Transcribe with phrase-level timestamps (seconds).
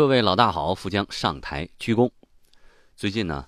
[0.00, 2.10] 各位老大好，富江上台鞠躬。
[2.96, 3.46] 最近呢，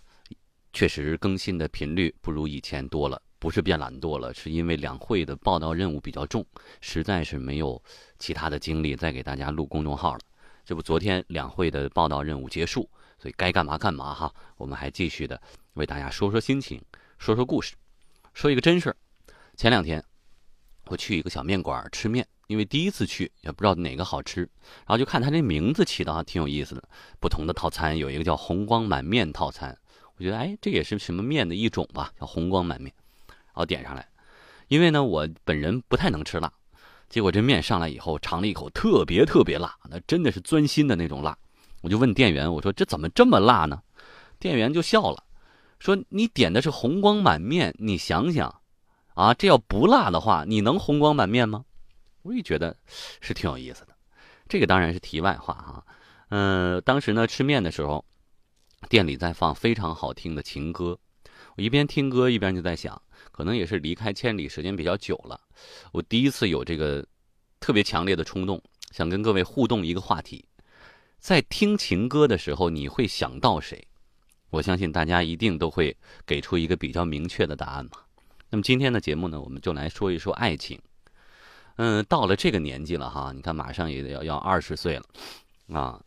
[0.74, 6.44] 确实更新的频率不如以前多了，不是变懒惰了，是因为两会的报道任务比较重，
[6.82, 7.82] 实在是没有
[8.18, 10.20] 其他的精力再给大家录公众号了。
[10.62, 12.86] 这不，昨天两会的报道任务结束，
[13.18, 14.30] 所以该干嘛干嘛哈。
[14.58, 15.40] 我们还继续的
[15.72, 16.78] 为大家说说心情，
[17.16, 17.74] 说说故事，
[18.34, 18.96] 说一个真事儿。
[19.56, 20.04] 前两天
[20.86, 22.26] 我去一个小面馆吃面。
[22.48, 26.82] 因为第一次去也不知道哪个好吃，然后就看他这名字起的还挺有意思的。
[27.18, 29.78] 不同的套餐有一个叫“红光满面”套餐，
[30.16, 32.92] 我觉得哎，这也是什么面的一种吧，叫“红光满面”。
[33.26, 34.06] 然后点上来，
[34.68, 36.52] 因为呢我本人不太能吃辣，
[37.08, 41.38] 结果这面上来以后尝了一口，特别特别辣，那真的是钻心的那种辣。
[41.80, 43.80] 我就问店员，我说这怎么这么辣呢？
[44.38, 45.24] 店员就笑了，
[45.78, 48.61] 说你点的是红光满面，你想想，
[49.14, 51.64] 啊，这要不辣的话，你能红光满面吗？
[52.22, 52.76] 我也觉得
[53.20, 53.88] 是挺有意思的，
[54.48, 55.84] 这个当然是题外话哈。
[56.28, 58.04] 嗯，当时呢吃面的时候，
[58.88, 60.98] 店里在放非常好听的情歌，
[61.56, 63.00] 我一边听歌一边就在想，
[63.32, 65.40] 可能也是离开千里时间比较久了，
[65.92, 67.04] 我第一次有这个
[67.60, 70.44] 特别强烈的冲动，想跟各位互动一个话题：
[71.18, 73.86] 在听情歌的时候，你会想到谁？
[74.50, 77.92] 我相信大家一定都会给出一个比较明确的答案嘛。
[78.52, 80.78] 那么今天的节目呢，我们就来说一说爱情。
[81.76, 85.04] 嗯，到了这个年纪了哈，你看马上也要要二十岁了，
[85.74, 85.98] 啊，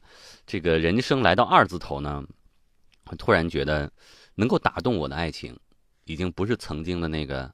[0.45, 2.23] 这个人生来到二字头呢，
[3.17, 3.91] 突然觉得，
[4.35, 5.59] 能够打动我的爱情，
[6.03, 7.51] 已经不是曾经的那个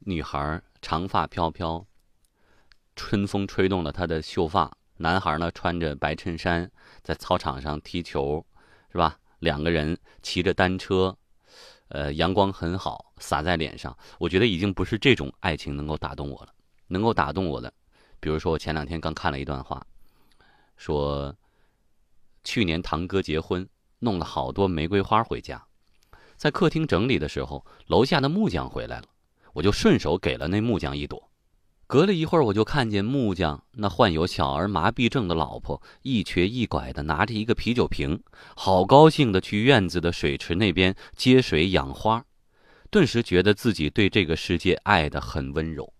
[0.00, 1.86] 女孩长发飘飘，
[2.96, 6.68] 春风吹动了她的秀发；男孩呢穿着白衬衫
[7.04, 8.44] 在操场上踢球，
[8.90, 9.16] 是吧？
[9.38, 11.16] 两个人骑着单车，
[11.94, 16.52] 呃，阳光很好洒在脸上，我觉得已经不是这种爱情能够打动我了。
[16.88, 17.72] 能够打动我的，
[18.18, 19.80] 比如说我前两天刚看了一段话，
[20.76, 21.32] 说
[22.42, 23.64] 去年堂哥结婚，
[24.00, 25.64] 弄了好多玫瑰花回家，
[26.36, 29.06] 在客厅整理的时候，楼下的木匠回来了，
[29.52, 31.30] 我就顺手给了那木匠一朵。
[31.94, 38.20] 隔了一会儿，我就看见木匠那患有小儿麻痹症的老婆一瘸一拐的拿着一个啤酒瓶，
[38.56, 42.24] 好高兴的去院子的水池那边接水养花，
[42.90, 45.94] 顿时觉得自己对这个世界爱的很温柔。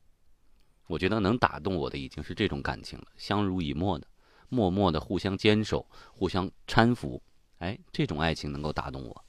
[0.89, 4.05] 我觉得能打动我的已经是这种感情了，相濡以沫的，
[4.49, 7.23] 默默的互相坚守，互相搀扶，
[7.59, 9.25] 哎，这种爱情能够打动我。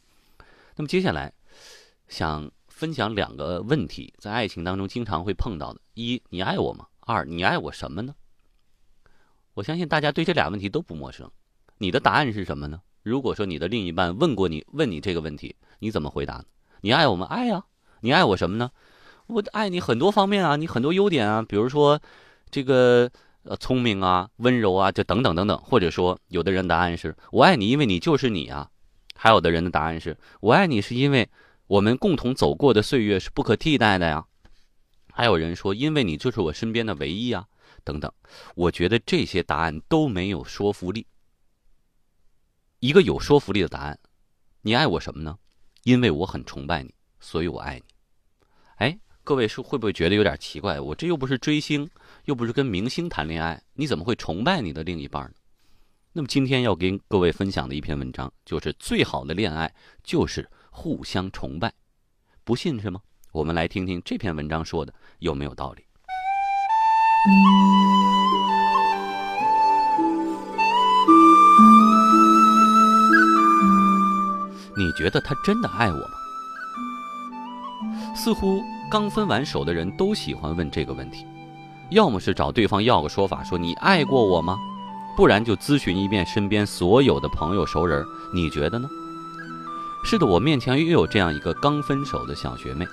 [0.75, 1.31] 那么接下来，
[2.07, 6.85] 想分享两个问题，在爱情当中经常会碰到的：一，你爱我吗？
[6.99, 8.13] 二，你爱我什么呢？
[9.53, 11.31] 我相信大家对这俩问题都不陌生。
[11.77, 12.81] 你的答案是什么呢？
[13.01, 16.43] 如果说你的另一半问过你，问你这个问题，你怎么回答呢？
[16.81, 17.25] 你爱我吗？
[17.27, 17.63] 爱呀。
[18.01, 18.69] 你爱我什么呢？
[19.27, 21.97] 我爱你很多方面啊，你很多优点啊，比如说，
[22.51, 23.09] 这个
[23.43, 25.57] 呃聪明啊、温柔啊，就等等等等。
[25.59, 28.67] 或者说，有的人答案是我爱你，因为你就是你啊；
[29.15, 31.29] 还有的人的答案是我爱你，是因为
[31.67, 34.25] 我们共同走过的岁月是不可替代的呀。
[35.11, 37.47] 还有人说，因为你就是我身边的唯一啊，
[37.83, 38.11] 等等。
[38.55, 41.07] 我觉得这些答案都没有说服力。
[42.79, 43.99] 一个有说服力的答案，
[44.61, 45.37] 你爱我什么呢？
[45.83, 47.83] 因为我很崇拜你，所以我爱你。
[48.77, 48.99] 哎。
[49.23, 50.79] 各位是会不会觉得有点奇怪？
[50.79, 51.89] 我这又不是追星，
[52.25, 55.31] 又不是跟明星谈恋爱，你怎么会崇拜你的另一半呢？
[56.11, 60.47] 那么今天要跟各位分享的一篇文章，就是最好的恋爱就是
[60.77, 61.71] 互相崇拜，
[62.43, 62.99] 不信是吗？
[63.31, 65.85] 我们来听听这篇文章说的有没有道理。
[74.77, 76.13] 你觉得他真的爱我吗？
[78.13, 78.61] 似乎。
[78.91, 81.25] 刚分完手的人都喜欢问这个问题，
[81.89, 84.59] 要么是找对方要个说法，说你爱过我吗？
[85.17, 88.87] 不然就咨询一遍身边所有的朋友熟人，你觉得呢？
[90.07, 92.85] 是的，我面前又有这样一个刚分手的小学妹，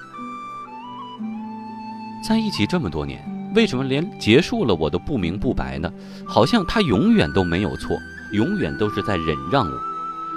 [2.26, 3.22] 在一起这么多年，
[3.54, 5.92] 为什么连结束了我都不明不白呢？
[6.26, 7.98] 好像她永远都没有错，
[8.32, 9.78] 永远都是在忍让我，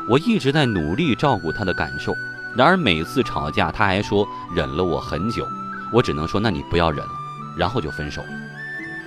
[0.10, 2.14] 我一直在努力照顾她的感受。
[2.58, 5.48] 然而每次吵架，她还说忍了我很久，
[5.94, 7.14] 我只能说那你不要忍了，
[7.58, 8.28] 然后就分手了。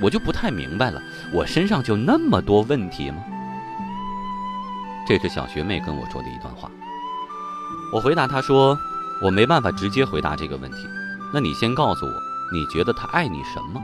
[0.00, 0.98] 我就不太明白了，
[1.34, 3.22] 我身上就那么多问题吗？
[5.06, 6.70] 这是小学妹跟我说的一段话。
[7.92, 8.78] 我回答她说，
[9.22, 10.88] 我没办法直接回答这个问题。
[11.32, 12.12] 那你先告诉我，
[12.52, 13.82] 你觉得他爱你什么？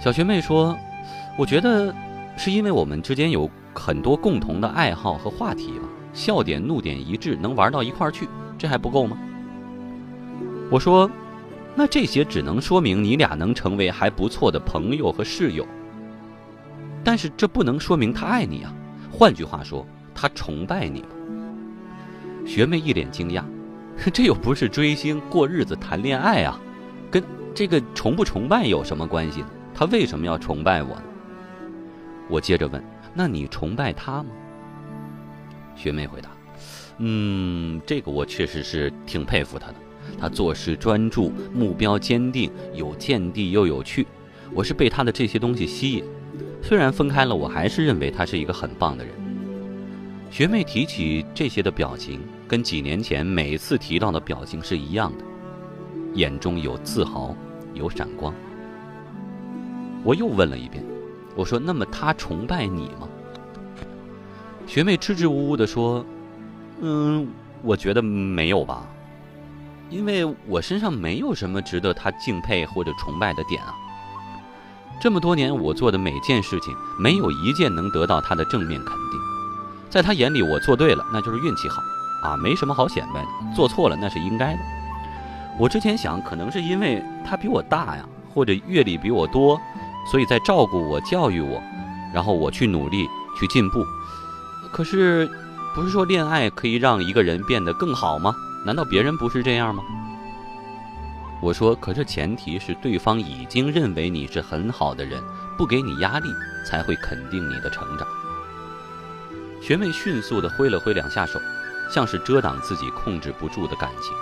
[0.00, 0.76] 小学妹说，
[1.38, 1.94] 我觉得
[2.36, 5.88] 是因为我们之间有很多共同的爱好和话题吧。
[6.12, 9.18] 笑点怒点一致，能玩到一块儿去，这还不够吗？
[10.70, 11.10] 我说，
[11.74, 15.66] 那这些只能说明你俩能成为还不错的朋友和室友。
[17.02, 18.72] 但是这不能说明他爱你啊，
[19.10, 21.04] 换句话说，他崇拜你？
[22.44, 23.42] 学妹一脸惊讶，
[24.12, 26.60] 这又不是追星、过日子、谈恋爱啊，
[27.10, 27.22] 跟
[27.54, 29.48] 这个崇不崇拜有什么关系呢？
[29.74, 31.02] 他为什么要崇拜我呢？
[32.28, 32.82] 我接着问
[33.12, 34.30] ：“那你崇拜他吗？”
[35.74, 36.30] 学妹回答
[36.98, 39.74] ：“嗯，这个我确实是挺佩服他的。
[40.20, 44.06] 他做事专注，目标坚定，有见地又有趣。
[44.52, 46.04] 我是被他的这些东西吸引。
[46.62, 49.12] 虽然分开了，我还是认为他是一个很棒的人。”
[50.34, 55.24] 学妹提起这些的表情，跟几年前每次提到的表情是一样的，
[56.14, 57.36] 眼中有自豪，
[57.72, 58.34] 有闪光。
[60.02, 60.84] 我又问了一遍，
[61.36, 63.08] 我说：“那么他崇拜你吗？”
[64.66, 66.04] 学妹支支吾吾地说
[66.82, 67.28] ：“嗯，
[67.62, 68.88] 我觉得没有吧，
[69.88, 73.72] 因为我身上没有什么值得他敬佩或者崇拜的点啊。
[75.00, 79.33] 这么多年我做的每件事情，没有一件能得到他的正面肯定。
[79.94, 81.80] 在他眼里，我做对了，那就是运气好
[82.20, 84.58] 啊，没什么好显摆的；做错了，那是应该的。
[85.56, 88.04] 我之前想，可能是因为他比我大呀，
[88.34, 89.56] 或者阅历比我多，
[90.10, 91.62] 所以在照顾我、教育我，
[92.12, 93.06] 然后我去努力
[93.38, 93.84] 去进步。”
[94.74, 95.30] 可是，
[95.76, 98.34] 不是说恋爱可以让一个人变得更好吗？
[98.66, 99.84] 难道别人不是这样吗？
[101.40, 105.22] 我说，可是前提是对方已经认为你是很好的人，
[105.56, 106.30] 不给你压力，
[106.66, 108.08] 才会肯定你的成长。
[109.64, 111.40] 学妹迅速地挥了挥两下手，
[111.90, 114.12] 像是遮挡自己控制不住的感情。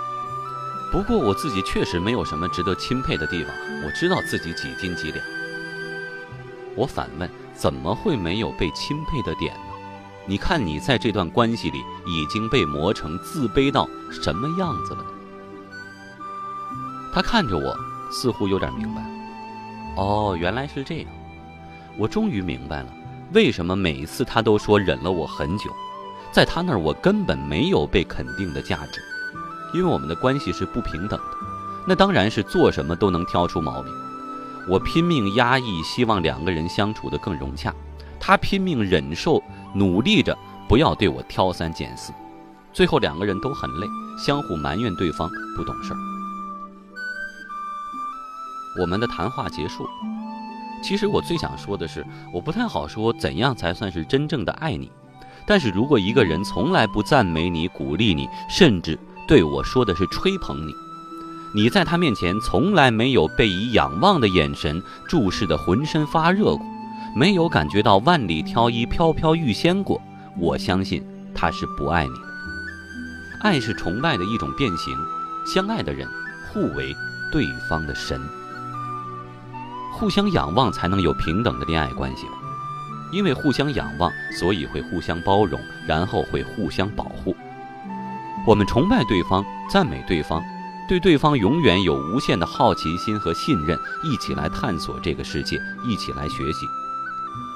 [0.89, 3.53] 不过我自己确实没有什么值得钦佩的地方，
[3.85, 5.21] 我知道自己几斤几两。
[6.77, 9.73] 我反问：怎么会没有被钦佩的点呢？
[10.25, 15.09] 你看，你在这段关系里已经被磨成自卑到什么样子了呢？
[17.13, 17.77] 他看着我，
[18.13, 19.03] 似乎有点明白。
[19.97, 21.07] 哦，原来是这样。
[21.97, 22.87] 我终于明白了，
[23.33, 25.71] 为什么每次他都说忍了我很久，
[26.31, 29.01] 在他那儿我根本没有被肯定的价值，
[29.73, 31.37] 因为我们的关系是不平等的。
[31.87, 33.91] 那当然是做什么都能挑出毛病。
[34.69, 37.73] 我拼命压抑，希望两个人相处的更融洽。
[38.19, 39.43] 他拼命忍受，
[39.73, 40.37] 努力着
[40.69, 42.13] 不要对我挑三拣四，
[42.71, 43.87] 最后两个人都很累，
[44.17, 45.97] 相互埋怨对方不懂事儿。
[48.79, 49.85] 我们的谈话结束。
[50.83, 54.91] 其实我最想说的是，我不太好说怎样才算是真正的爱你。
[55.47, 60.73] 但是如果一个人从来不赞美你、鼓励你，甚至对我说的是吹捧你，
[61.55, 66.65] 你在他面前从来没有被以仰望的眼神注视的浑身发热过。
[67.15, 70.01] 没有感觉到万里挑一、飘飘欲仙过，
[70.37, 71.05] 我相信
[71.35, 72.21] 他是不爱你的。
[73.41, 74.95] 爱是崇拜的一种变形，
[75.45, 76.07] 相爱的人
[76.51, 76.95] 互为
[77.31, 78.19] 对方的神，
[80.03, 82.27] 互相仰望才能有平等的恋爱关系？
[83.13, 85.57] 因为互相仰望，所以会互相包容，
[85.87, 87.33] 然后会互相保护。
[88.45, 90.43] 我们崇拜对方，赞美对方，
[90.89, 95.57] 对对方永远有无限的好奇心和信任，一起来探索这个世界，
[95.87, 96.65] 一起来学习。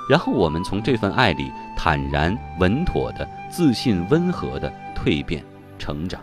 [0.10, 5.44] 然后我们从这份爱里坦然稳妥的、自信温和的蜕变
[5.78, 6.22] 成长。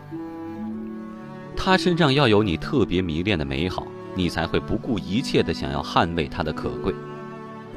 [1.55, 6.95] 他身上要有你特别迷恋的美好，你才会不顾一切的想要捍卫他的可贵。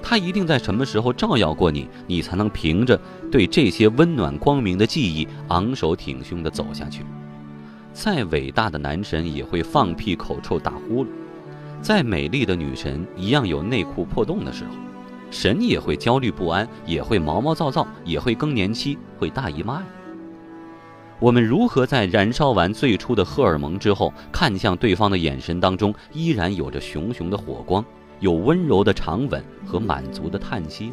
[0.01, 2.99] 他一定在什么时候照耀过你，你才能凭着
[3.31, 7.03] 对这些温暖光明的记忆，昂首挺胸的走下去。
[7.91, 11.07] 再伟大的男神也会放屁口臭打呼噜，
[11.81, 14.69] 再美丽的女神一样有内裤破洞的时候。
[15.29, 19.85] 神也会焦虑不安，也会毛毛躁躁，也会更年期，会大姨妈呀。
[21.19, 27.83] 我们如何在燃烧完最初的荷尔蒙之后，看向对方的眼神当中，依然有着熊熊的火光，
[28.19, 30.91] 有温柔的长吻和满足的叹息？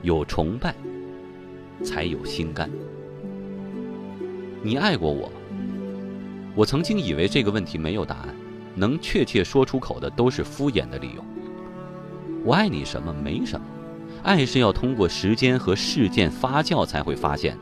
[0.00, 0.74] 有崇拜，
[1.82, 2.70] 才有心甘。
[4.62, 5.32] 你爱过我吗？
[6.54, 8.34] 我曾经以为这个问题没有答案，
[8.74, 11.22] 能确切说出口的都是敷衍的理由。
[12.42, 13.12] 我爱你什么？
[13.12, 13.66] 没什么，
[14.22, 17.58] 爱是要通过时间和事件发酵才会发现。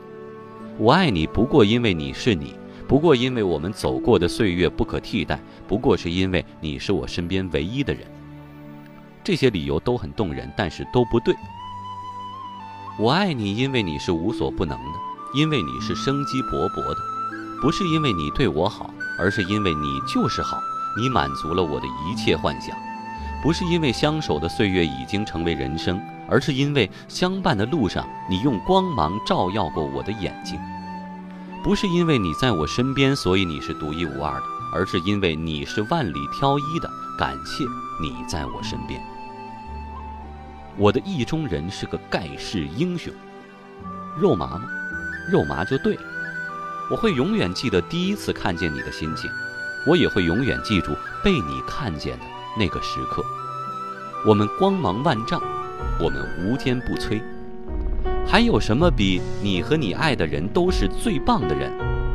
[0.79, 2.55] 我爱你，不过因为你是你，
[2.87, 8.01] 不过因为我们走过的岁月不可替代，不过是因为你是我身边唯一的人。
[9.23, 11.35] 这些理由都很动人，但是都不对。
[12.97, 14.99] 我爱你，因为你是无所不能的，
[15.35, 16.97] 因为你是生机勃勃的，
[17.61, 20.59] 不是因为你对我好，而是因为你就是好，
[20.99, 22.75] 你满足了我的一切幻想。
[23.43, 30.59] 不是因为相守的岁月已经成为人生，而是因为相伴的路上，你用光芒照耀过我的眼睛。
[31.63, 36.89] 不是因为你在我身边，所以你是独一无二的，而是因为你是万里挑一的。
[37.17, 37.63] 感谢
[38.01, 38.99] 你在我身边。
[40.75, 43.13] 我的意中人是个盖世英雄，
[44.19, 44.63] 肉麻吗？
[45.31, 46.01] 肉麻就对了。
[46.89, 49.29] 我会永远记得第一次看见你的心情，
[49.87, 52.25] 我也会永远记住被你看见的
[52.57, 53.23] 那个时刻。
[54.25, 55.41] 我们光芒万丈，
[55.99, 57.21] 我们无坚不摧。
[58.25, 61.71] 还有什么比你和你爱的人都是最棒的人，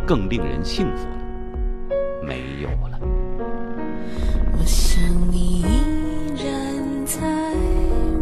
[0.07, 1.97] 更令人幸福呢？
[2.27, 2.99] 没有了。
[4.53, 5.65] 我想你依
[6.37, 7.21] 然在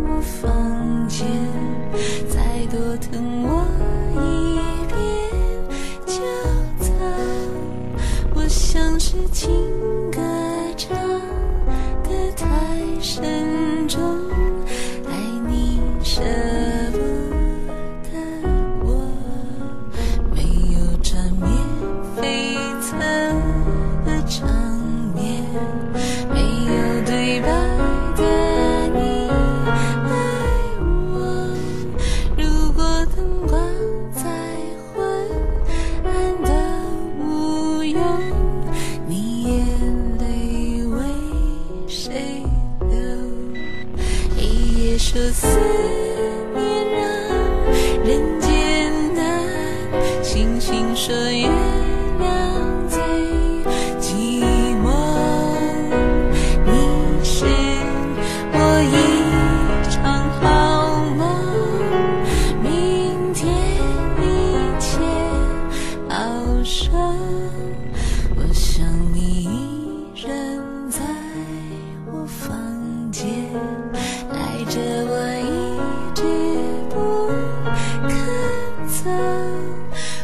[0.09, 1.26] 我房间，
[2.29, 3.65] 再多疼我
[4.15, 4.59] 一
[4.93, 4.97] 遍
[6.07, 6.21] 就
[6.85, 6.93] 走。
[8.35, 9.50] 我像是情
[37.97, 38.36] 无
[68.37, 70.30] 我想你依然
[70.90, 71.00] 在
[72.12, 73.25] 我房间，
[74.30, 74.78] 爱着
[75.09, 75.50] 我一
[76.14, 76.23] 直
[76.90, 76.95] 不
[78.06, 78.14] 肯
[78.88, 79.11] 走。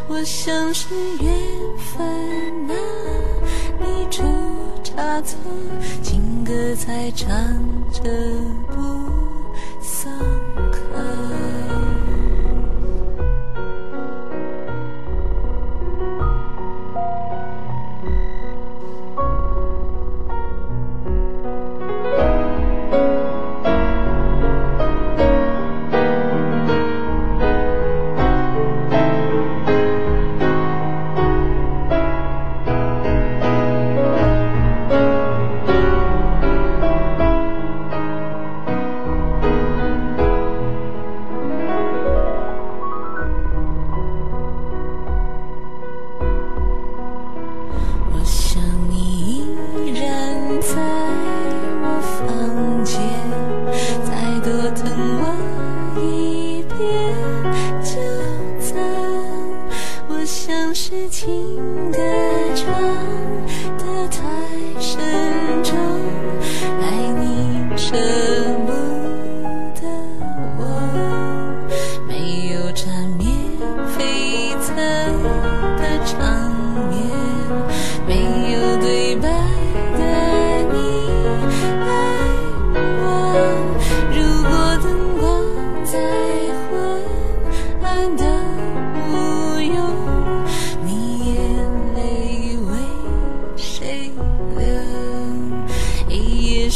[0.08, 1.32] 我想是缘
[1.78, 2.74] 分哪
[3.80, 4.22] 里出
[4.84, 5.38] 差错，
[6.02, 7.26] 情歌在唱
[7.90, 8.02] 着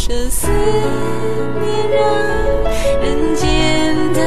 [0.09, 2.01] 这思念让
[3.03, 3.45] 人简
[4.15, 4.23] 单，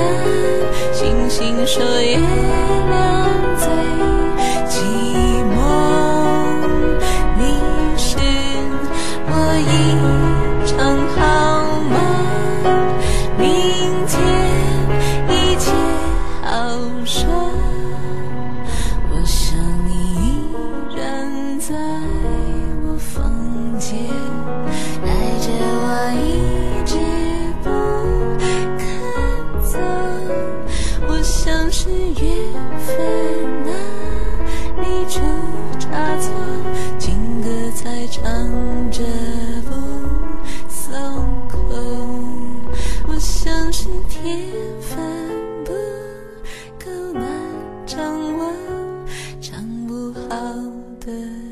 [0.91, 2.99] 星星说月亮
[3.57, 3.65] 最
[4.67, 4.83] 寂
[5.55, 5.55] 寞。
[7.37, 7.41] 你
[7.95, 8.17] 是
[9.25, 10.75] 我一场
[11.15, 11.17] 好
[11.87, 11.95] 梦，
[13.37, 13.47] 明
[14.05, 14.19] 天
[15.29, 15.71] 一切
[16.43, 16.51] 好
[17.05, 17.23] 说。
[19.09, 19.57] 我想
[19.87, 20.27] 你依
[20.97, 21.73] 然在
[22.83, 23.31] 我房
[23.79, 23.95] 间，
[50.39, 50.45] 好
[51.01, 51.48] 的